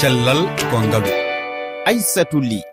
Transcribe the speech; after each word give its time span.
cellal 0.00 0.48
ko 0.72 0.76
ngaalu 0.80 1.12
aissatou 1.84 2.40
ly. 2.40 2.64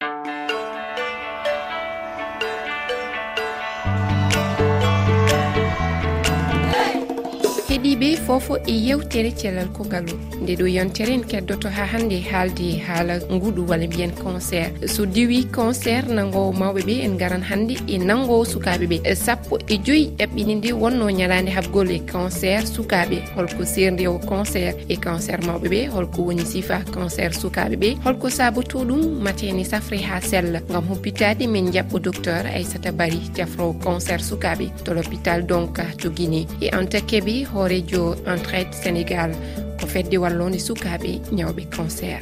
fofo 8.28 8.58
e 8.68 8.74
yewtere 8.88 9.32
cellal 9.32 9.68
kogalu 9.71 10.13
nde 10.42 10.56
ɗo 10.60 10.68
yontere 10.68 11.13
en 11.13 11.24
keddoto 11.24 11.70
ha 11.70 11.86
hannde 11.94 12.20
haalde 12.31 12.78
haala 12.88 13.15
nguɗu 13.31 13.62
walla 13.69 13.88
mbiyen 13.88 14.12
concert. 14.12 14.74
So 14.88 15.06
diwi 15.06 15.44
concert 15.46 16.08
nangowo 16.09 16.52
mawɓeɓe 16.52 17.05
en 17.05 17.18
garan 17.18 17.41
hannde 17.41 17.76
e 17.88 17.98
nangowo 17.98 18.44
sukaɓeɓe 18.45 19.16
sappo 19.16 19.58
e 19.70 19.77
joyi 19.77 20.12
ƴaɓɓini 20.20 20.55
nde 20.55 20.72
wonno 20.73 21.09
ñalade 21.09 21.50
habgol 21.55 21.90
e 21.91 22.00
concert 22.12 22.68
sukaɓe 22.68 23.18
holko 23.36 23.66
serdi 23.66 24.08
o 24.08 24.20
concert 24.20 24.76
e 24.90 24.96
concert 24.98 25.41
mawɓeɓe 25.48 25.88
holko 25.96 26.22
woni 26.22 26.46
sifa 26.46 26.84
concert 26.94 27.34
sukaɓeɓe 27.34 27.96
holko 28.04 28.30
saboto 28.30 28.84
ɗum 28.84 29.22
mateni 29.23 29.64
safre 29.66 29.98
ha 30.04 30.20
sella 30.22 30.59
gam 30.70 30.84
hoppitade 30.90 31.48
min 31.48 31.72
jaɓɓo 31.72 32.00
docteur 32.00 32.46
aissata 32.46 32.91
bari 32.91 33.22
jafrowo 33.36 33.73
concert 33.84 34.22
sukaɓe 34.22 34.68
to 34.84 34.94
l'hôpital 34.94 35.46
donc 35.46 35.80
to 35.98 36.09
guiné 36.09 36.46
e 36.62 36.68
en 36.76 36.86
takkeɓe 36.88 37.46
hoorejo 37.54 38.16
entraide 38.26 38.73
sénégal. 38.73 39.31
Ko 39.80 39.85
fedde 39.88 40.17
wallode 40.17 40.59
sukaɓe 40.59 41.21
ñawɓe 41.31 41.63
cancer 41.76 42.20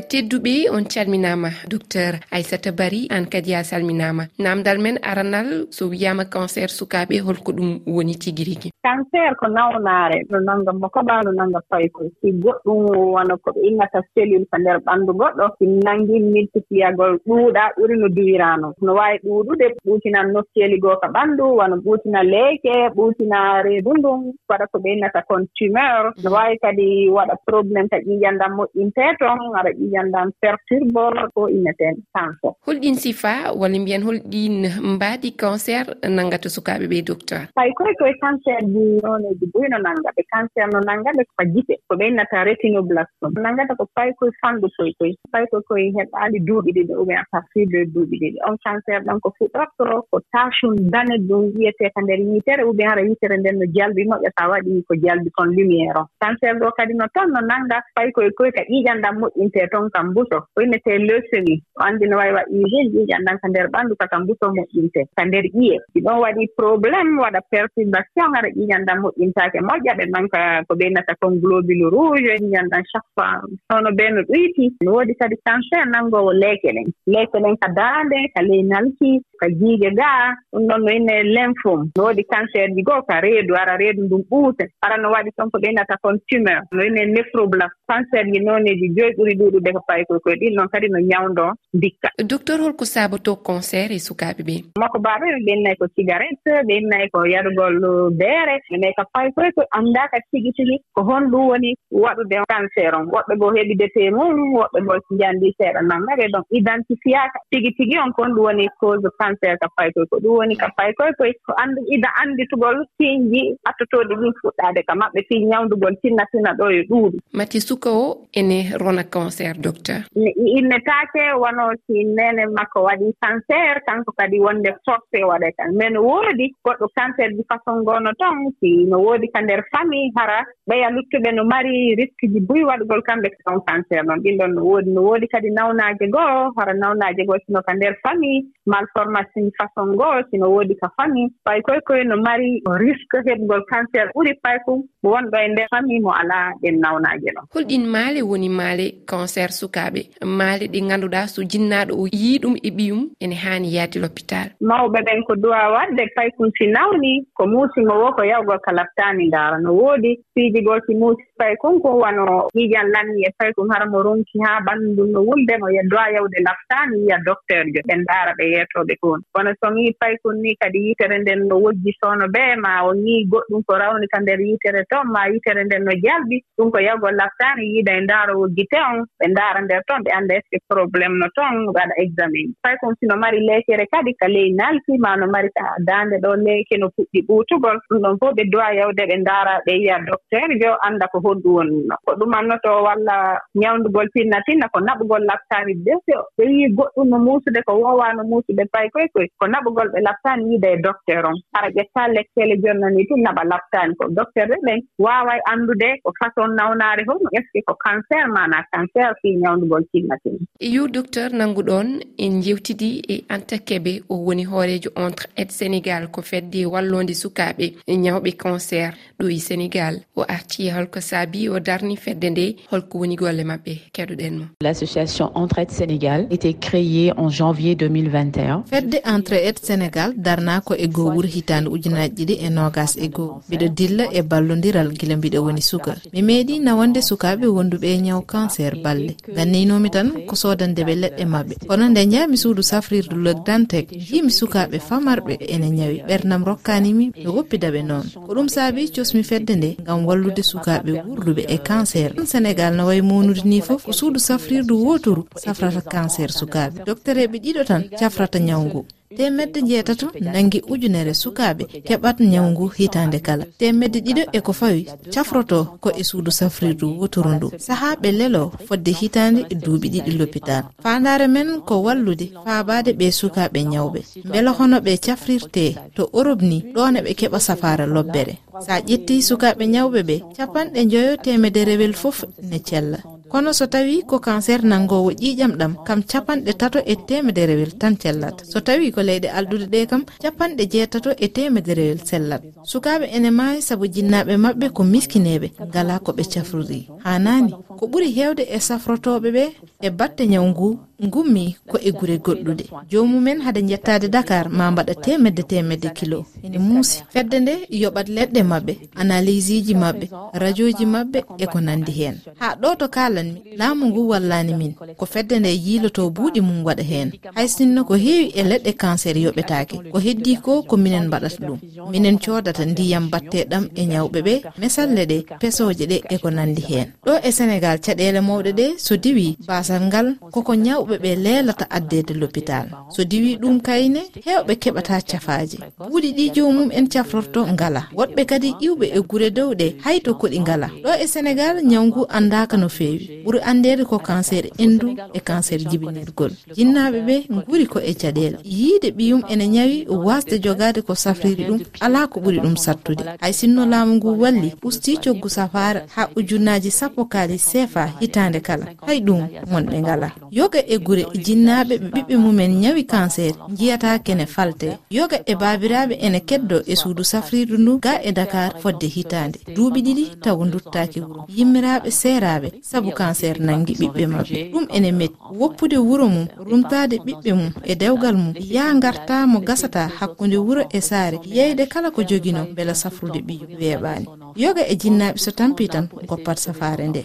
tedduɓe 0.00 0.70
on 0.70 0.84
calminama 0.84 1.50
docteur 1.68 2.20
aissata 2.30 2.72
bari 2.72 3.08
an 3.10 3.24
kadi 3.26 3.54
a 3.54 3.62
salminama. 3.64 4.24
Namdal 4.38 4.78
men 4.80 4.98
aranal 5.02 5.66
so 5.70 5.88
wiyama 5.88 6.24
cancer 6.30 6.68
sukaɓe 6.68 7.20
holko 7.26 7.52
ɗum 7.52 7.70
woni 7.86 8.14
tigui 8.14 8.44
rigui 8.44 8.70
cancer 8.88 9.34
ko 9.40 9.46
nawnare 9.48 10.24
no 10.30 10.38
nanga 10.40 10.72
mokoɓa 10.72 11.24
no 11.24 11.30
nanga 11.38 11.60
faykoye 11.70 12.10
si 12.20 12.28
goɗɗum 12.42 12.80
wona 13.14 13.34
koɓe 13.44 13.60
innata 13.68 14.00
cellule 14.14 14.46
ko 14.50 14.56
nder 14.58 14.78
ɓanndu 14.86 15.12
goɗɗo 15.20 15.44
si 15.58 15.64
nangi 15.66 16.16
multipliagol 16.32 17.12
ɗuuɗa 17.26 17.62
ɓuri 17.76 17.94
no 18.00 18.08
duwirano 18.16 18.68
no 18.84 18.90
wawi 18.98 19.18
ɗuuɗude 19.24 19.66
ɓuutinan 19.84 20.32
nokkeli 20.32 20.78
goo 20.82 20.96
ko 21.02 21.06
ɓanndu 21.16 21.44
wona 21.58 21.76
ɓuutina 21.84 22.20
leeke 22.32 22.74
ɓuutina 22.96 23.62
reedu 23.66 23.92
ndun 23.98 24.20
waɗa 24.48 24.66
ko 24.72 24.78
ɓe 24.82 24.88
innata 24.94 25.22
kon 25.28 25.44
tumeur 25.56 26.04
no 26.22 26.28
wawi 26.34 26.58
kadi 26.62 26.86
waɗa 27.16 27.34
probléme 27.46 27.88
ka 27.92 27.98
ƴiƴandam 28.06 28.52
moƴƴinte 28.58 29.04
toon 29.20 29.40
aɗa 29.58 29.70
yandan 29.94 30.30
perturbe 30.40 31.04
ɗo 31.34 31.48
inneten 31.50 31.96
cancer 32.14 32.52
holɗin 32.66 32.94
sifa 32.94 33.52
walla 33.60 33.78
mbiyen 33.78 34.02
holɗin 34.02 34.56
mbaadi 34.94 35.30
cancer 35.36 35.84
nanngata 36.08 36.48
sukaaɓe 36.48 36.86
ɓe 36.92 37.02
docteur? 37.10 37.42
Fay 37.54 37.70
koye 37.78 37.92
koye 37.98 38.14
cancer 38.22 38.58
du 38.74 38.82
noneji 39.02 39.46
boyi 39.52 39.68
no 39.70 39.78
nanngaɓe 39.78 40.22
cancer 40.32 40.66
no 40.72 40.80
nanngaɓe 40.88 41.22
ko 41.36 41.44
jite 41.54 41.74
ko 41.88 41.96
ɓe 41.96 42.04
innata 42.08 42.44
retinoblastom 42.44 43.32
nanngata 43.44 43.74
ko 43.78 43.84
fay 43.94 44.10
koye 44.18 44.32
fandu 44.42 44.68
koye 44.76 44.92
koye 44.98 45.14
fay 45.32 45.44
koye 45.50 45.62
koye 45.68 45.86
heɓaali 45.96 46.38
duuɓi 46.46 46.70
ɗiɗi 46.76 46.92
ou 46.98 47.04
bien 47.08 47.18
à 47.22 47.24
partir 47.32 47.66
de 47.72 47.84
duuɓi 47.94 48.16
ɗiɗi. 48.22 48.38
On 48.48 48.56
cancer 48.64 49.00
ɗon 49.06 49.20
ko 49.22 49.28
fuɗɗorto 49.38 49.84
ko 50.10 50.16
tachum 50.32 50.74
dane 50.92 51.14
ɗum 51.28 51.42
wiyetee 51.54 51.90
ka 51.94 52.00
nder 52.02 52.20
yitere 52.20 52.62
ou 52.64 52.72
bien 52.72 52.88
hara 52.90 53.02
yiitere 53.02 53.36
nden 53.38 53.58
no 53.58 53.66
jalbi 53.74 54.04
moƴƴa 54.10 54.30
so 54.36 54.44
a 54.44 54.48
waɗi 54.52 54.84
ko 54.88 54.94
jalbi 55.04 55.30
kon 55.36 55.48
lumiére 55.56 55.98
o. 56.00 56.04
Cancer 56.20 56.54
ɗo 56.60 56.70
kadi 56.76 56.94
no 56.94 57.06
toon 57.14 57.28
no 57.34 57.40
nannga 57.40 57.78
fay 57.94 58.10
koye 58.12 58.30
koye 58.38 58.50
ka 58.52 58.62
ƴiiƴan 58.70 59.00
ɗan 59.02 59.14
moƴƴintee 59.20 59.68
to 59.72 59.77
toon 59.78 59.90
kam 59.94 60.12
buso 60.14 60.38
woynetee 60.56 60.98
leseni 60.98 61.54
o 61.78 61.82
anndi 61.86 62.06
no 62.06 62.16
waawi 62.16 62.32
wa 62.38 62.42
usine 62.50 62.90
ƴiiƴe 62.92 63.14
anndan 63.18 63.38
ko 63.40 63.48
ndeer 63.48 63.68
ɓanndu 63.74 63.94
ka 64.00 64.06
kam 64.12 64.26
buso 64.26 64.46
moƴƴintee 64.56 65.04
ka 65.16 65.24
ndeer 65.24 65.46
ƴiye 65.54 65.76
si 65.92 66.00
ɗon 66.00 66.18
waɗi 66.24 66.46
probléme 66.56 67.20
waɗa 67.22 67.40
perturbation 67.50 68.34
ara 68.38 68.48
ƴiiƴe 68.48 68.74
anndan 68.78 68.98
moƴƴintaake 69.02 69.58
moƴƴa 69.68 69.92
ɓe 69.98 70.04
noon 70.12 70.28
ka 70.28 70.40
ko 70.68 70.74
ɓeynata 70.74 71.14
kon 71.20 71.38
globule 71.42 71.86
rouge 71.94 72.32
ƴiiƴe 72.42 72.58
anndan 72.62 72.82
chaque 72.92 73.10
fois 73.14 73.42
hono 73.70 73.90
ɓee 73.98 74.10
no 74.14 74.20
ɗuytii 74.22 74.70
no 74.84 74.92
woodi 74.92 75.14
kadi 75.20 75.36
cancer 75.46 75.82
nanngoowo 75.92 76.32
leeke 76.32 76.70
ɗen 76.76 76.88
leeke 77.06 77.38
ɗen 77.44 77.56
ka 77.62 77.68
daande 77.78 78.18
ka 78.34 78.42
ley 78.42 78.62
nalki 78.62 79.20
ka 79.40 79.46
jiige 79.48 79.90
gaa 79.94 80.34
ɗum 80.52 80.66
ɗon 80.68 80.80
no 80.84 80.90
inne 80.92 81.14
lymphome. 81.34 81.84
No 81.96 82.04
woodi 82.04 82.24
cancer 82.24 82.66
ji 82.74 82.82
goo 82.82 83.02
ka 83.08 83.20
reedu 83.20 83.54
ara 83.54 83.76
reedu 83.76 84.02
ndun 84.04 84.22
ɓuute. 84.30 84.64
Ara 84.82 84.96
no 84.98 85.10
waɗi 85.14 85.30
toon 85.36 85.50
ko 85.50 85.58
ɓeynata 85.62 85.96
kon 86.02 86.18
tumeur. 86.28 86.62
No 86.72 86.82
inne 86.84 87.02
néphroblas 87.14 87.70
cancer 87.88 88.24
ji 88.32 88.40
nooneji 88.40 88.88
joyi 88.96 89.14
ɓuri 89.18 89.34
ɗuuɗude 89.38 89.67
ɓe 89.68 89.72
ko 89.76 89.80
fayi 89.86 90.04
koye 90.08 90.20
koye 90.24 90.36
ɗin 90.40 90.54
noon 90.56 90.68
kadi 90.68 90.88
no 90.88 90.98
ñawndo 90.98 91.52
dikka 91.74 92.08
docteur 92.24 92.58
holko 92.60 92.84
saboto 92.84 93.36
concert 93.36 93.90
e 93.92 93.98
sukaaɓe 93.98 94.42
ɓe? 94.48 94.56
Makko 94.80 94.98
baaɓe 94.98 95.26
ɓe 95.44 95.52
innayi 95.56 95.76
ko 95.80 95.86
cigarette 95.96 96.50
ɓe 96.66 96.72
innayi 96.80 97.10
ko 97.12 97.24
yadugol 97.24 97.76
beere 98.20 98.56
mais 98.80 98.94
ko 98.96 99.02
fayi 99.12 99.32
koye 99.36 99.50
koye 99.56 99.68
annda 99.78 100.08
kadi 100.12 100.26
tigi 100.32 100.50
tigi 100.56 100.76
ko 100.94 101.02
honɗum 101.02 101.48
woni 101.50 101.70
waɗude 101.92 102.36
cancer 102.48 102.94
on. 102.94 103.06
Woɓɓe 103.12 103.34
goo 103.40 103.52
heɓide 103.56 103.86
te 103.94 104.10
mum 104.10 104.36
woɓɓe 104.56 104.78
goo 104.86 104.98
jandi 105.20 105.54
seeɗa 105.58 105.80
nammere 105.82 106.28
donc 106.32 106.46
identifiaka 106.50 107.38
tigi 107.50 107.70
tigi 107.76 107.96
on 107.98 108.12
ko 108.12 108.22
honɗum 108.24 108.44
woni 108.44 108.68
cause 108.80 109.08
cancer 109.20 109.58
ka 109.60 109.68
fayi 109.76 109.92
koye 109.92 110.06
koye 110.10 110.22
ɗum 110.22 110.36
woni 110.38 110.56
ka 110.56 110.68
fayi 110.76 110.92
koye 110.98 111.12
koye 111.18 111.32
ko 111.46 111.52
anndu 111.62 111.80
ida 111.94 112.08
annditugol 112.22 112.76
tinji 112.98 113.42
attotooɗi 113.68 114.14
ɗum 114.20 114.32
fuɗɗaade 114.40 114.80
ka 114.88 114.94
maɓɓe 114.94 115.20
fi 115.28 115.34
ñawdugol 115.50 115.94
tinna 116.02 116.24
tinna 116.32 116.52
ɗo 116.58 116.66
e 116.70 116.80
ɗuuɗu 116.88 117.18
mati 117.32 117.60
suka 117.60 117.90
o 117.90 118.26
ene 118.32 118.58
rona 118.80 119.04
cancer 119.04 119.47
cancer 119.48 119.60
docteur? 119.60 120.04
Innetaake 120.14 121.32
wono 121.38 121.72
si 121.86 122.04
nene 122.04 122.46
makko 122.46 122.82
waɗi 122.82 123.12
cancer 123.20 123.80
kanko 123.86 124.12
kadi 124.16 124.40
wonde 124.40 124.70
forcé 124.84 125.24
waɗa 125.24 125.50
kan 125.56 125.72
mais 125.76 125.92
no 125.92 126.02
woodi 126.02 126.52
goɗɗo 126.64 126.86
cancer 126.96 127.30
ji 127.36 127.42
façon 127.48 127.82
ngono 127.82 128.10
ton 128.18 128.52
si 128.60 128.84
no 128.86 128.98
woodi 128.98 129.28
ka 129.32 129.40
nder 129.42 129.62
famille 129.72 130.12
hara 130.16 130.44
ɓeya 130.68 130.90
luttuɓe 130.90 131.32
no 131.34 131.44
mari 131.44 131.94
risque 131.96 132.26
ji 132.32 132.40
buy 132.40 132.62
waɗugol 132.64 133.02
kamɓe 133.02 133.28
on 133.46 133.60
cancer 133.66 134.04
noon 134.04 134.20
ɗin 134.22 134.38
ɗon 134.38 134.54
no 134.54 134.62
woodi 134.62 134.90
no 134.90 135.02
woodi 135.02 135.26
kadi 135.28 135.50
nawnaaje 135.50 136.06
goo 136.10 136.52
hara 136.56 136.74
nawnaaje 136.74 137.24
goo 137.26 137.38
sino 137.46 137.62
ka 137.62 137.74
nder 137.74 137.94
famille 138.02 138.46
malformation 138.66 139.50
façon 139.58 139.96
goo 139.96 140.22
sino 140.30 140.50
woodi 140.50 140.74
ka 140.80 140.88
famille. 140.96 141.30
Fay 141.44 141.60
koye 141.62 141.80
koye 141.80 142.04
no 142.04 142.16
mari 142.16 142.62
risque 142.78 143.18
heɓgol 143.26 143.62
cancer 143.70 144.06
ɓuri 144.14 144.32
pay 144.42 144.58
fuu 144.64 144.84
wonɗo 145.02 145.36
e 145.44 145.48
nder 145.48 145.68
famille 145.70 146.00
mo 146.00 146.12
alaa 146.12 146.52
ɗen 146.62 146.76
nawnaaje 146.80 147.30
ɗon 147.36 147.46
holɗin 147.54 147.84
maale 147.86 148.20
woni 148.22 148.48
maale 148.48 148.86
cancer 149.06 149.37
cancer 149.38 149.52
sukaɓe 149.52 150.00
maali 150.24 150.66
ɗi 150.68 150.80
ngannduɗaa 150.82 151.26
so 151.26 151.42
jinnaaɗo 151.42 151.92
o 152.02 152.06
yii 152.12 152.38
ɗum 152.42 152.54
e 152.62 152.70
ɓiyum 152.76 153.02
ene 153.20 153.34
hani 153.34 153.68
yaade 153.76 153.96
l'hôpital 154.02 154.48
mawɓe 154.60 154.98
ɓen 155.06 155.24
ko 155.26 155.34
duwa 155.36 155.70
waɗde 155.74 156.04
fay 156.14 156.30
kon 156.36 156.50
si 156.58 156.66
nawni 156.66 157.24
ko 157.34 157.46
muusimo 157.46 157.94
wo 158.02 158.12
ko 158.12 158.22
yawgol 158.22 158.58
ka 158.58 158.72
laftani 158.72 159.26
ndaara 159.28 159.58
no 159.58 159.70
woodi 159.72 160.18
fiijigol 160.34 160.80
si 160.86 160.94
muusi 160.94 161.22
fay 161.38 161.54
kon 161.56 161.80
kon 161.80 162.00
wano 162.02 162.48
hiijan 162.54 162.90
lanni 162.94 163.22
e 163.28 163.30
fay 163.38 163.52
kon 163.54 163.70
hara 163.70 163.86
mo 163.86 164.02
ronki 164.02 164.38
haa 164.44 164.60
ɓanndu 164.66 165.06
no 165.12 165.20
wulde 165.22 165.54
mo 165.60 165.68
dowa 165.90 166.10
yawde 166.14 166.38
laftani 166.46 166.96
yiya 167.02 167.18
docteur 167.24 167.64
jo. 167.74 167.80
Ɓe 167.88 167.94
ndaara 167.96 168.32
ɓe 168.38 168.44
yeetooɓe 168.54 168.94
toon 169.00 169.20
kono 169.32 169.50
so 169.60 169.70
ngii 169.70 169.96
fay 170.00 170.16
kon 170.22 170.36
ni 170.42 170.56
kadi 170.60 170.78
yitere 170.86 171.18
nden 171.18 171.48
no 171.48 171.56
wojji 171.62 171.92
soono 172.00 172.26
ɓee 172.26 172.56
ma 172.56 172.82
o 172.88 172.94
ngii 172.94 173.26
goɗɗum 173.30 173.62
ko 173.66 173.78
rawni 173.78 174.06
ka 174.12 174.20
nder 174.20 174.40
yitere 174.40 174.84
toon 174.90 175.06
ma 175.14 175.28
yitere 175.30 175.64
nden 175.64 175.84
no 175.84 175.92
jalɓi 175.92 176.36
ɗum 176.58 176.70
ko 176.70 176.78
yawgol 176.78 177.14
laftani 177.14 177.62
yiida 177.72 177.92
e 177.98 178.00
ndaarowo 178.00 178.48
gite 178.56 178.78
on 178.90 179.06
ɓe 179.20 179.27
ndaara 179.32 179.60
nder 179.62 179.82
toon 179.88 180.02
ɓe 180.04 180.10
annda 180.18 180.34
est 180.34 180.44
ce 180.50 180.56
que 180.58 180.58
probléme 180.74 181.16
no 181.20 181.26
toon 181.36 181.54
waɗa 181.76 181.94
examen. 182.04 182.48
Fay 182.62 182.76
kon 182.80 182.94
sino 183.00 183.16
mari 183.16 183.40
leekere 183.48 183.86
kadi 183.92 184.12
ka 184.20 184.26
ley 184.28 184.52
naaltiima 184.58 185.16
no 185.20 185.26
mari 185.34 185.48
ka 185.56 185.64
daande 185.88 186.16
ɗo 186.24 186.30
leeke 186.44 186.74
no 186.78 186.86
puɗɗi 186.96 187.20
ɓuutugol 187.28 187.78
ɗum 187.90 188.00
ɗon 188.02 188.16
fof 188.20 188.32
ɓe 188.36 188.44
duwa 188.52 188.68
yewde 188.78 189.02
ɓe 189.10 189.16
ndaara 189.22 189.54
ɓe 189.66 189.72
yiya 189.82 189.98
docteur 190.08 190.48
jo 190.62 190.70
annda 190.86 191.06
ko 191.12 191.18
honɗum 191.24 191.54
wonno 191.58 191.94
ko 192.04 192.10
ɗumannoto 192.20 192.70
walla 192.86 193.16
ñawndugol 193.60 194.08
tinnatinna 194.14 194.68
ko 194.72 194.78
naɓugol 194.80 195.22
labtaani 195.30 195.74
dese 195.86 196.12
ɓe 196.36 196.44
wii 196.50 196.68
goɗɗum 196.78 197.08
no 197.10 197.18
muusude 197.18 197.60
ko 197.66 197.72
wowaano 197.82 198.22
muusude 198.30 198.62
fay 198.72 198.88
koye 198.94 199.08
koye 199.14 199.28
ko 199.40 199.46
naɓugol 199.46 199.88
ɓe 199.94 200.00
labtaani 200.06 200.42
yiida 200.50 200.68
e 200.74 200.76
docteur 200.86 201.26
on. 201.26 201.36
Hara 201.54 201.68
ƴetta 201.76 202.08
lekkele 202.14 202.54
jonnani 202.62 203.06
tun 203.08 203.20
naɓa 203.26 203.42
labtaani 203.52 203.94
ko 203.98 204.04
docteur 204.18 204.46
ɓe 204.50 204.56
ɓen 204.66 204.80
waaway 204.98 205.40
anndude 205.52 205.88
ko 206.04 206.12
façon 206.20 206.54
nawnaare 206.58 207.02
holno 207.08 207.28
est 207.32 207.44
ce 207.52 207.58
que 207.58 207.60
ko 207.66 207.74
cancer 207.84 208.24
maana 208.28 208.64
cancer 208.72 209.14
fi 209.22 209.36
ñawdugol 209.42 209.84
kinnatin 209.92 210.36
yo 210.60 210.88
docteur 210.88 211.30
nannguɗon 211.32 212.00
en 212.18 212.42
jewtidi 212.42 213.02
e 213.08 213.24
antakeɓe 213.28 214.02
o 214.08 214.14
woni 214.26 214.44
hoorejo 214.44 214.90
entre 214.96 215.28
aide 215.36 215.52
sénégal 215.52 216.10
ko 216.10 216.20
fedde 216.22 216.66
wallode 216.66 217.14
sukaaɓe 217.14 217.66
e 217.86 217.94
ñawɓe 217.96 218.30
cancer 218.36 218.90
ɗo 219.18 219.28
e 219.30 219.38
sénégal. 219.38 219.94
O 220.16 220.22
arti 220.28 220.68
holko 220.70 221.00
saabi 221.00 221.48
o 221.48 221.60
darni 221.60 221.96
fedde 221.96 222.30
nde 222.30 222.56
holko 222.70 222.98
woni 222.98 223.16
golle 223.16 223.42
maɓɓe 223.44 223.72
keɗoɗen 223.94 224.34
mo. 224.38 224.44
L'association 224.62 225.30
entre 225.34 225.58
aide 225.60 225.70
sénégal 225.70 226.26
était 226.30 226.54
créée 226.54 227.12
en 227.16 227.28
janvier 227.28 227.74
2021 227.76 228.64
fedde 228.66 229.00
entre 229.04 229.34
aide 229.34 229.58
sénégal 229.62 230.12
darnako 230.16 230.74
e 230.74 230.88
goo 230.88 231.10
wuuri 231.12 231.28
hitande 231.28 231.68
ujunaji 231.68 232.12
ɗiɗi 232.16 232.34
e 232.46 232.50
nogas 232.50 232.96
e 232.98 233.08
goo 233.08 233.40
mbiɗo 233.48 233.68
dilla 233.68 234.04
e 234.12 234.22
ballodiral 234.22 234.88
gila 234.98 235.16
mbiɗo 235.16 235.38
woni 235.44 235.62
suka 235.62 235.94
mi 236.12 236.22
meeɗi 236.22 236.58
nawande 236.60 237.00
sukaɓe 237.00 237.46
wonduɓe 237.46 237.86
e 237.94 237.98
ñaw 238.06 238.20
cancer 238.22 238.74
balle 238.84 239.07
galle 239.08 239.34
ganninomi 239.36 239.90
tan 239.90 240.08
ko 240.26 240.34
sodandeɓe 240.36 240.94
leɗɗe 241.02 241.24
mabɓe 241.32 241.54
kono 241.68 241.84
nde 241.88 242.02
jami 242.12 242.36
suudu 242.42 242.62
safrirdu 242.62 243.16
logdantek 243.16 243.86
yimi 244.10 244.30
sukaɓe 244.38 244.78
famarɓe 244.88 245.34
ene 245.54 245.68
ñawi 245.78 245.98
ɓernam 246.08 246.42
rokkanimi 246.48 247.04
mi 247.16 247.26
woppidaɓe 247.36 247.80
noon. 247.88 248.06
Ko 248.26 248.30
ɗum 248.34 248.48
saabi 248.54 248.90
cosmi 248.94 249.22
fedde 249.30 249.54
nde 249.56 249.70
gam 249.86 250.00
wallude 250.06 250.42
sukaɓe 250.42 250.92
wurduɓe 251.08 251.42
e 251.48 251.56
cancer. 251.68 252.10
Sénégal 252.32 252.72
no 252.76 252.86
wayi 252.86 253.02
monude 253.02 253.42
ni 253.44 253.60
foof 253.60 253.84
ko 253.84 253.92
suudu 253.92 254.18
safrirdu 254.18 254.74
wotoru 254.86 255.22
safrata 255.36 255.80
cancer 255.92 256.30
sukaɓe 256.38 256.84
docteur 256.86 257.16
eɓe 257.24 257.36
ɗiɗo 257.44 257.62
tan 257.64 257.82
cafrata 257.98 258.38
ñawgu 258.38 258.84
temedde 259.16 259.60
jeetato 259.68 260.06
nangi 260.20 260.58
ujunere 260.72 261.12
sukaaɓe 261.22 261.64
keɓat 261.86 262.16
ñawgu 262.32 262.64
hitande 262.78 263.18
kala. 263.26 263.44
Temedde 263.58 263.98
ɗiɗo 264.06 264.22
e 264.36 264.40
ko 264.40 264.52
fawi 264.52 264.86
cafroto 265.14 265.58
ko 265.82 265.88
e 266.00 266.02
suudu 266.08 266.30
safrirdu 266.30 266.86
woturu 267.00 267.30
ndu 267.36 267.48
sahaaɓe 267.66 268.08
lelo 268.18 268.52
fodde 268.66 268.92
hitande 269.00 269.40
e 269.52 269.54
duuɓi 269.54 269.88
ɗiɗi 269.94 270.12
lopitan 270.18 270.62
fandare 270.82 271.26
men 271.34 271.60
ko 271.68 271.74
wallude 271.86 272.26
faabade 272.44 272.90
ɓe 272.98 273.06
sukaaɓe 273.20 273.60
ñawɓe 273.72 274.00
beela 274.30 274.50
hono 274.58 274.76
ɓe 274.86 274.92
cafrirte 275.04 275.64
to 275.96 276.02
europe 276.18 276.42
ni 276.50 276.58
ɗone 276.74 276.98
ɓe 277.04 277.12
keɓa 277.18 277.38
safara 277.40 277.86
lobbere. 277.86 278.34
Sa 278.66 278.80
ƴetti 278.80 279.22
sukaaɓe 279.28 279.64
ñawɓe 279.74 280.00
ɓe 280.08 280.16
capanɗe 280.36 280.80
joyo 280.90 281.16
temedere 281.16 281.76
rewel 281.76 281.94
fof 281.94 282.24
ne 282.50 282.58
cella. 282.68 282.98
kono 283.30 283.52
so 283.52 283.66
tawi 283.66 284.02
ko 284.06 284.18
cancer 284.18 284.60
nangowo 284.64 285.10
ƴiƴam 285.12 285.52
ɗam 285.60 285.72
kam 285.86 286.00
capanɗe 286.02 286.52
tato 286.60 286.78
e 286.92 286.94
temederewel 287.08 287.72
tan 287.80 287.94
cellat 288.02 288.36
so 288.50 288.60
tawi 288.60 288.90
ko 288.90 289.00
leyɗe 289.02 289.28
alɗude 289.38 289.66
ɗe 289.72 289.86
kam 289.90 290.02
capanɗe 290.22 290.64
jeetato 290.72 291.10
e 291.24 291.28
temederewel 291.28 292.00
sellat 292.08 292.42
sukaɓe 292.70 293.06
ene 293.16 293.30
maayi 293.30 293.60
saabu 293.62 293.86
jinnaɓe 293.94 294.34
mabɓe 294.44 294.66
ko 294.76 294.82
miskineɓe 294.84 295.48
ngala 295.68 295.98
koɓe 296.04 296.22
cafruri 296.32 296.88
hanani 297.04 297.52
ko 297.78 297.84
ɓuuri 297.90 298.08
hewde 298.16 298.42
e 298.56 298.58
safrotoɓe 298.60 299.28
ɓe 299.36 299.44
e 299.86 299.88
batte 299.90 300.22
nyawu 300.26 300.48
ngu 300.48 300.68
gummi 301.06 301.56
ko 301.70 301.78
e 301.78 301.90
gure 301.92 302.18
goɗɗuɗe. 302.18 302.64
Jomumen 302.90 303.40
hade 303.40 303.62
jettade 303.68 304.08
dakar 304.08 304.48
ma 304.50 304.70
mbaɗa 304.70 304.94
temedde 304.94 305.42
temedde 305.42 305.88
kilo. 305.94 306.26
Ene 306.42 306.58
muusi 306.58 307.02
fedde 307.12 307.40
nde 307.40 307.52
yoɓat 307.70 308.08
leɗɗe 308.08 308.42
mabɓe 308.42 308.72
analyse 308.96 309.62
ji 309.66 309.74
mabɓe 309.74 310.06
radio 310.34 310.66
ji 310.70 310.86
mabɓe 310.86 311.18
e 311.38 311.46
ko 311.46 311.60
nandi 311.60 311.92
hen. 311.92 312.16
Ha 312.40 312.56
ɗo 312.60 312.76
to 312.78 312.88
kalanmi 312.88 313.42
laamu 313.56 313.86
ngu 313.86 314.08
wallani 314.10 314.54
min 314.54 314.72
ko 314.98 315.06
fedde 315.06 315.38
nde 315.38 315.50
yiiloto 315.64 316.10
buuɗi 316.10 316.40
mum 316.40 316.64
waɗa 316.66 316.82
hen. 316.82 317.12
Hay 317.34 317.48
sinno 317.48 317.84
ko 317.84 317.94
heewi 317.94 318.32
e 318.34 318.42
leɗɗe 318.42 318.72
cancer 318.76 319.16
yoɓetake 319.16 319.92
ko 319.92 319.98
heddi 319.98 320.36
ko 320.36 320.62
ko 320.62 320.76
minen 320.76 321.06
mbaɗata 321.06 321.46
ɗum. 321.46 321.58
Minen 321.90 322.18
codata 322.18 322.64
ndiyam 322.64 323.08
batteɗam 323.10 323.68
e 323.74 323.82
ñawɓe 323.86 324.20
ɓe 324.26 324.34
mesalle 324.58 325.06
ɗe 325.06 325.18
pesoje 325.40 325.86
ɗe 325.86 326.02
e 326.10 326.18
ko 326.18 326.30
nandi 326.30 326.62
hen. 326.68 326.86
Ɗo 327.06 327.12
e 327.22 327.30
sénégal 327.30 327.78
caɗele 327.78 328.20
mawɗe 328.20 328.50
ɗe 328.58 328.66
so 328.78 328.96
diwi 328.96 329.36
basal 329.46 329.82
ngal 329.86 330.16
koko 330.32 330.54
ñaw 330.54 330.87
mawɓe 330.88 330.98
ɓe 331.04 331.14
lelata 331.24 331.66
addede 331.70 332.12
l'hôpital 332.14 332.66
so 332.90 333.04
diwi 333.04 333.36
ɗum 333.36 333.60
kayne 333.60 334.00
hewɓe 334.26 334.54
keɓata 334.62 335.00
cafaji. 335.10 335.58
Ɓuuɗi 335.80 336.12
ɗi 336.16 336.30
jomum 336.34 336.70
en 336.72 336.86
cafrorto 336.88 337.46
ngala. 337.46 337.82
Woɗɓe 337.94 338.24
kadi 338.26 338.54
iwɓe 338.60 338.86
e 338.96 339.00
guure 339.00 339.30
dow 339.30 339.54
ɗe 339.54 339.74
hayto 339.84 340.14
koɗi 340.14 340.40
ngala. 340.40 340.68
Ɗo 340.84 340.90
e 341.02 341.06
sénégal 341.06 341.56
ñawgu 341.62 342.06
andaka 342.08 342.56
no 342.56 342.68
fewi. 342.68 343.22
Ɓuuri 343.24 343.40
andede 343.44 343.84
ko 343.84 343.98
cancer 343.98 344.44
endu 344.58 344.96
e 345.14 345.20
cancer 345.20 345.58
jibinirgol. 345.70 346.30
Jinnaɓe 346.56 346.98
ɓe 347.06 347.16
guuri 347.48 347.66
ko 347.66 347.78
e 347.80 347.92
caɗele. 347.94 348.38
Yiide 348.44 348.90
ɓiyum 348.96 349.22
ene 349.28 349.46
ñawi 349.48 349.86
wasde 349.88 350.38
jogade 350.42 350.80
ko 350.82 350.94
safriri 350.94 351.44
ɗum 351.44 351.60
ala 351.80 352.06
ko 352.06 352.20
ɓuuri 352.20 352.40
ɗum 352.40 352.56
sattude. 352.56 353.04
Hay 353.20 353.32
sinno 353.32 353.66
laamu 353.66 353.94
ngu 353.94 354.10
walli 354.22 354.54
usti 354.62 354.96
coggu 354.96 355.28
safara 355.28 355.82
ha 355.94 356.08
ujunnaji 356.16 356.70
sappo 356.70 357.04
kaali 357.04 357.38
sefa 357.38 357.92
hitande 358.00 358.40
kala. 358.40 358.66
Hay 358.86 359.00
ɗum 359.00 359.28
wonɓe 359.52 359.80
ngala. 359.80 360.12
Yoga 360.30 360.60
e 360.66 360.77
gure 360.78 361.04
jinnaɓe 361.24 361.74
ɓe 361.78 361.88
ɓiɓɓe 361.94 362.16
mumen 362.16 362.52
ñawi 362.62 362.84
kanseer 362.86 363.34
jiyata 363.56 363.98
kene 363.98 364.26
falte. 364.26 364.78
Yoga 364.90 365.18
e 365.26 365.34
baabiraɓe 365.34 365.94
ene 366.06 366.20
keddo 366.20 366.62
e 366.66 366.74
suudu 366.76 367.04
safridu 367.04 367.56
ndu 367.58 367.78
ga 367.84 367.92
e 368.02 368.12
dakar 368.12 368.50
fodde 368.62 368.86
hitande 368.86 369.38
duuɓi 369.54 369.80
ɗiɗi 369.86 370.04
taw 370.22 370.38
duttaki 370.52 371.00
wuro. 371.00 371.24
Yimmiraɓe 371.36 371.90
seeraɓe 371.90 372.48
saabu 372.62 372.90
kanseer 372.98 373.36
nangi 373.40 373.74
ɓiɓɓe 373.80 374.04
mabɓe 374.06 374.50
ɗum 374.52 374.66
ene 374.76 374.90
metti. 374.92 375.16
Woppude 375.40 375.76
wuro 375.78 376.08
mum 376.08 376.26
rumtade 376.48 376.96
ɓiɓɓe 377.06 377.32
mum 377.34 377.50
e 377.64 377.74
dewgal 377.74 378.16
mum 378.16 378.34
ya 378.54 378.72
garta 378.80 379.26
mo 379.26 379.40
gasata 379.40 379.88
hakkunde 380.00 380.36
wuro 380.36 380.62
e 380.70 380.80
saare. 380.80 381.18
Yeyde 381.24 381.66
kala 381.68 381.90
ko 381.90 382.02
jogino 382.02 382.46
beela 382.54 382.74
safrude 382.74 383.20
ɓiyu 383.26 383.46
weeɓani 383.60 384.06
yoga 384.36 384.62
e 384.68 384.74
jinnaɓe 384.76 385.18
so 385.18 385.30
tampi 385.30 385.68
tan 385.68 385.88
goppat 386.08 386.38
safare 386.38 386.88
nde. 386.88 387.04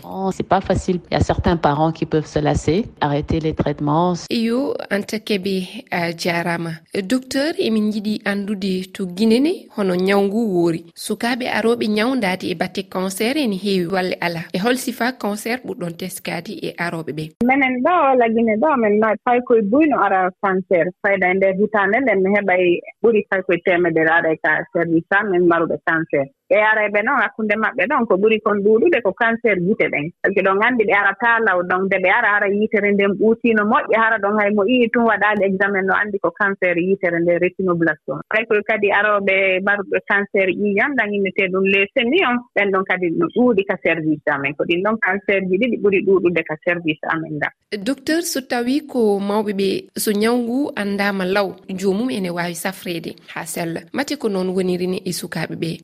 traitements 3.63 4.27
yo 4.30 4.74
anta 4.89 5.18
keɓe 5.27 5.56
a 5.92 6.12
jarama. 6.21 6.71
Docteur 7.12 7.54
emin 7.57 7.92
jiiɗi 7.94 8.21
andude 8.25 8.92
to 8.94 9.06
guinene 9.18 9.51
hono 9.75 9.95
ñawgu 9.95 10.42
woori. 10.54 10.81
Sukaɓe 11.06 11.45
aroɓe 11.57 11.86
ñawdade 11.98 12.45
e 12.51 12.56
batte 12.56 12.81
cancer 12.94 13.38
ene 13.38 13.56
heewi 13.63 13.88
walle 13.94 14.15
ala. 14.21 14.42
E 14.54 14.60
hol 14.63 14.75
sifa 14.77 15.12
cancer 15.21 15.57
ɓurɗon 15.65 15.94
teskade 16.00 16.51
e 16.68 16.69
aroɓe 16.86 17.12
ɓe. 17.18 17.24
Minen 17.48 17.75
ɗo 17.83 17.92
walla 18.06 18.25
guine 18.33 18.54
ɗo 18.62 18.69
min 18.81 19.00
nawi 19.00 19.18
fay 19.25 19.39
koye 19.48 19.62
buyno 19.71 19.98
ara 20.06 20.30
cancer. 20.44 20.86
Fayda 21.01 21.31
e 21.31 21.33
nder 21.33 21.54
hitande 21.59 21.98
nden 22.01 22.19
mi 22.24 22.30
heɓay 22.36 22.63
ɓuuri 23.01 23.21
fay 23.30 23.42
koye 23.48 23.59
temedere 23.66 24.12
ara 24.12 24.30
e 24.33 24.38
ka 24.44 24.51
service 24.74 25.12
a 25.18 25.24
min 25.24 25.48
maruɓe 25.50 25.77
cancer. 25.88 26.25
ɓe 26.50 26.57
areɓe 26.72 27.00
noon 27.04 27.22
hakkunde 27.24 27.56
maɓɓe 27.63 27.84
ɗon 27.90 28.06
ko 28.07 28.13
ɓuri 28.22 28.38
kon 28.45 28.57
ɗuuɗude 28.63 29.00
ko 29.06 29.12
cancer 29.22 29.56
gite 29.68 29.86
ɗen 29.94 30.06
sabi 30.22 30.42
ɗon 30.45 30.57
nganndi 30.57 30.84
ɓe 30.90 30.94
arataa 31.01 31.40
law 31.48 31.60
ɗon 31.69 31.81
nde 31.86 31.98
ɓe 32.04 32.10
ara 32.18 32.30
ara 32.36 32.48
yitere 32.48 32.92
nden 32.92 33.12
ɓuutiino 33.19 33.63
moƴƴe 33.72 33.95
hara 34.04 34.18
ɗon 34.24 34.38
hay 34.40 34.50
mo 34.56 34.63
ii 34.68 34.90
tun 34.94 35.06
waɗaali 35.10 35.44
examen 35.50 35.86
no 35.86 35.94
anndi 35.94 36.18
ko 36.19 36.30
cancer 36.40 36.75
yitere 36.78 37.19
nde 37.19 37.40
retinoblaston 37.44 38.19
koye 38.30 38.62
kadi 38.69 38.88
arooɓe 38.92 39.36
mbaruɓe 39.63 39.98
cancer 40.10 40.48
ƴiiƴam 40.50 40.92
ɗaninetee 40.98 41.48
ɗum 41.54 41.66
lesemion 41.74 42.36
ɓen 42.56 42.72
ɗon 42.74 42.84
kadi 42.90 43.07
no 43.19 43.25
ɗuuɗi 43.36 43.63
ka 43.69 43.75
service 43.84 44.22
amen. 44.28 44.54
Ko 44.57 44.63
ɗin 44.66 44.84
ɗon 44.84 44.98
cancer 45.06 45.40
ji 45.50 45.56
ɗiɗi 45.62 45.78
ɓuri 45.84 46.00
ɗuuɗude 46.06 46.42
ka 46.50 46.56
service 46.66 47.04
amen 47.13 47.34
ngan 47.38 47.51
docteur 47.84 48.22
so 48.22 48.40
tawii 48.42 48.81
ko 48.88 49.19
mawɓe 49.19 49.51
ɓe 49.60 49.69
so 49.98 50.12
ñawngu 50.12 50.72
anndaama 50.75 51.25
law 51.25 51.56
joomum 51.69 52.10
ene 52.10 52.30
waawi 52.30 52.56
safreede 52.56 53.16
haa 53.34 53.45
sella. 53.45 53.81
Mate 53.94 54.16
ko 54.18 54.30
noon 54.30 54.50
wonirini 54.56 55.01
e 55.06 55.12
sukaaɓe 55.12 55.56
ɓee? 55.56 55.80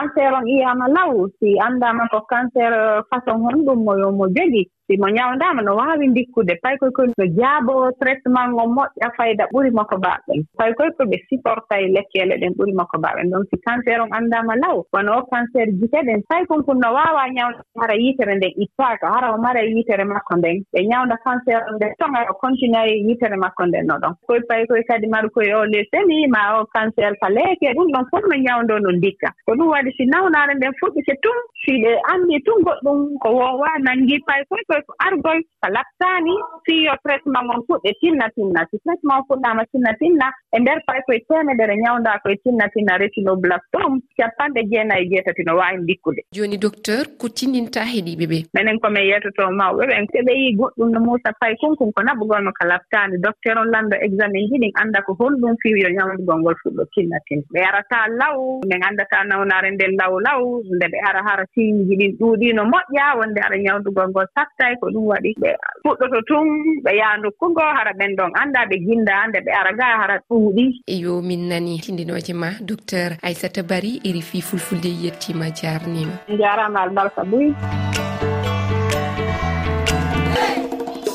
cancer 0.00 0.32
on 0.32 0.44
ƴiyaama 0.44 0.86
law 0.96 1.12
si 1.38 1.58
anndaama 1.66 2.08
ko 2.12 2.20
cancer 2.30 2.72
façon 3.10 3.40
hon 3.44 3.64
ɗum 3.66 3.84
moyo 3.84 4.10
mo 4.12 4.26
jogii 4.36 4.66
simo 4.90 5.06
ñawndaama 5.08 5.62
no 5.62 5.76
waawi 5.76 6.06
ndikkude. 6.08 6.54
Pay 6.62 6.76
koye 6.78 6.90
koye 6.92 7.08
no 7.18 7.26
jaaboo 7.38 7.90
traitement 8.00 8.50
ngo 8.52 8.64
moƴƴa 8.76 9.10
fayda 9.16 9.44
ɓuri 9.52 9.70
makko 9.70 9.96
baaɓen 10.04 10.42
pay 10.58 10.72
koye 10.74 10.90
koye 10.98 11.08
ɓe 11.10 11.16
siporta 11.28 11.78
e 11.80 11.86
lekkeele 11.94 12.34
ɗen 12.40 12.52
ɓuri 12.58 12.72
makko 12.74 12.98
baaɓen 12.98 13.30
donc 13.30 13.44
si 13.50 13.56
cancer 13.66 14.00
on 14.02 14.10
anndaama 14.12 14.54
law 14.56 14.82
wono 14.92 15.18
o 15.18 15.22
cancer 15.30 15.66
jiteɗen 15.80 16.22
tawi 16.28 16.46
konkon 16.46 16.78
no 16.82 16.92
waawa 16.94 17.28
ñawnde 17.36 17.62
hara 17.80 17.94
yitere 17.94 18.34
nden 18.34 18.50
ittaaka 18.56 19.06
hara 19.14 19.32
o 19.34 19.38
mara 19.38 19.62
yitere 19.62 20.04
makko 20.04 20.36
nden. 20.36 20.58
Ɓe 20.74 20.80
ñawnda 20.90 21.16
cancer 21.24 21.62
o 21.70 21.76
nden 21.76 21.94
ton 21.98 22.10
o 22.30 22.34
continue 22.42 22.82
e 22.90 22.98
yitere 23.06 23.36
makko 23.36 23.66
nden 23.66 23.86
no 23.86 23.94
ɗon. 24.02 24.14
Koye 24.26 24.40
pay 24.48 24.66
koye 24.66 24.82
kadi 24.90 25.06
mara 25.06 25.28
koye 25.28 25.54
o 25.54 25.64
leseni 25.64 26.26
ma 26.26 26.58
o 26.60 26.66
cancer 26.74 27.14
ka 27.22 27.28
leeke 27.30 27.74
ɗum 27.78 27.92
ɗon 27.94 28.04
fof 28.10 28.24
no 28.30 28.36
ñawndo 28.36 28.78
no 28.80 28.90
ndikka. 28.90 29.30
Ko 29.46 29.54
ɗum 29.54 29.70
waɗi 29.70 29.90
si 29.96 30.04
nawnaare 30.06 30.54
nden 30.58 30.72
fuɗɗike 30.80 31.14
tun 31.22 31.38
si 31.62 31.72
ɓe 31.82 31.92
anndi 32.12 32.42
tun 32.42 32.62
goɗɗum 32.66 33.18
ko 33.22 33.28
woowaa 33.38 33.78
nanngii. 33.86 34.18
Pay 34.26 34.42
koye 34.50 34.62
koye 34.68 34.79
argol 34.80 34.86
ko 34.86 34.94
argol 34.98 35.42
ko 35.62 35.68
laɓtaani 35.68 36.34
fiyo 36.64 36.92
traitement 37.04 37.44
mon 37.46 37.60
fuɗɗe 37.66 37.92
tinna 38.00 38.28
tinna. 38.34 38.66
So 38.70 38.78
traitement 38.84 39.24
fuɗɗaama 39.28 39.64
tinna 39.72 39.92
tinna. 40.00 40.26
E 40.52 40.58
ndeer 40.60 40.80
pay 40.86 41.00
koye 41.06 41.20
teemedere 41.28 41.76
ñawndaa 41.76 42.18
koye 42.22 42.36
tinna 42.44 42.68
tinna 42.74 42.98
retinoblastome 42.98 44.00
capanɗe 44.16 44.62
jeenayi 44.70 45.04
e 45.06 45.08
jeetati 45.10 45.42
no 45.46 45.56
waawi 45.56 45.82
ndikkude. 45.82 46.22
Jooni 46.32 46.58
docteur 46.58 47.04
ko 47.18 47.28
tinnintaa 47.28 47.84
heɗiiɓe 47.84 48.26
ɓee 48.30 48.44
minen 48.54 48.78
komin 48.80 49.04
yeetotoo 49.10 49.50
mawɓe 49.50 49.86
ɓen 49.90 50.06
so 50.12 50.18
ɓe 50.26 50.32
yii 50.40 50.56
goɗɗum 50.58 50.88
no 50.92 51.00
muusa 51.00 51.32
pay 51.40 51.54
konkon 51.60 51.92
ko 51.92 52.02
naɓugol 52.02 52.42
no 52.44 52.52
ko 52.52 52.64
laɓtaani 52.66 53.16
docteur 53.22 53.58
on 53.58 53.70
lanndo 53.70 53.96
examen 54.00 54.48
ji 54.48 54.56
ɗin 54.58 54.72
annda 54.80 55.02
ko 55.02 55.12
honɗum 55.18 55.56
fiyo 55.62 55.88
ñawndugol 55.96 56.40
ngol 56.40 56.56
fuɗɗo 56.62 56.84
tinna 56.94 57.18
tinna. 57.26 57.44
Ɓe 57.52 57.60
arataa 57.68 58.06
law 58.20 58.60
min 58.68 58.82
anndataa 58.82 59.24
nawnaare 59.24 59.70
nden 59.70 59.96
law 60.00 60.18
law 60.20 60.42
nde 60.76 60.86
ɓe 60.92 60.98
ara 61.08 61.20
hara 61.26 61.44
tiiji 61.54 61.96
ɗin 62.00 62.12
ɗuuɗiino 62.18 62.62
moƴƴa 62.64 63.16
wonde 63.18 63.40
ara 63.40 63.56
ñawndugol 63.56 64.08
ngol 64.10 64.26
satta 64.34 64.69
anndayi 64.70 64.80
ko 64.80 64.86
ɗum 64.90 65.06
waɗi. 65.10 65.30
Ɓe 65.40 65.50
fuɗɗoto 65.82 66.18
tun 66.26 66.46
ɓe 66.84 66.90
yaha 66.96 67.16
nokkungo 67.22 67.60
hara 67.60 67.92
ɓen 67.98 68.16
ɗon 68.16 68.30
annda 68.40 68.60
ɓe 68.70 68.76
ginda 68.86 69.26
nde 69.28 69.38
ɓe 69.44 69.50
ara 69.60 69.72
ga 69.78 69.84
hara 70.00 70.16
ɗuuɗi. 70.28 70.82
Eyo 70.86 71.22
min 71.22 71.48
nani 71.48 71.80
tindinoje 71.80 72.32
ma 72.34 72.50
docteur 72.60 73.16
aissata 73.22 73.62
bari 73.62 74.00
iri 74.04 74.20
fi 74.22 74.40
fulfulde 74.40 74.88
yettima 74.88 75.50
jarnima. 75.50 76.12
Jarama 76.28 76.80
albarka 76.82 77.24
boy 77.24 77.52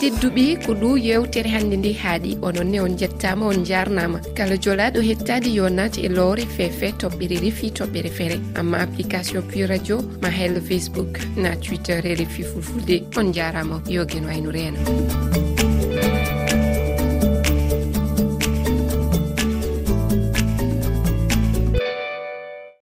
tedduɓe 0.02 0.46
ko 0.66 0.72
ɗo 0.82 0.90
yewtere 1.08 1.50
hannde 1.56 1.75
nde 1.78 1.92
haaɗi 2.02 2.32
ononne 2.48 2.78
on 2.86 2.98
jettama 3.00 3.46
on 3.48 3.64
jarnama 3.70 4.20
kala 4.38 4.56
jolaɗo 4.64 5.00
hettade 5.10 5.50
yo 5.58 5.70
nat 5.70 5.98
e 5.98 6.10
lowre 6.10 6.46
feefe 6.56 6.88
toɓɓere 7.02 7.38
refi 7.44 7.68
toɓɓere 7.78 8.10
feere 8.18 8.38
amma 8.60 8.78
application 8.86 9.42
pui 9.50 9.66
radio 9.66 9.98
ma 10.22 10.30
hello 10.30 10.60
facebook 10.70 11.20
na 11.38 11.56
twitter 11.56 12.06
e 12.06 12.16
refi 12.16 12.44
fulfulde 12.44 12.96
on 13.18 13.34
jarama 13.34 13.82
yo 13.88 14.06
gueno 14.06 14.28
aynu 14.30 14.52
reena 14.52 14.80